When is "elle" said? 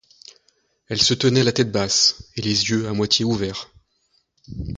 0.87-0.99